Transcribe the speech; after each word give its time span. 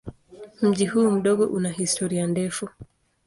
Mji 0.61 0.85
huu 0.87 1.11
mdogo 1.11 1.45
una 1.45 1.69
historia 1.69 2.27
ndefu. 2.27 2.69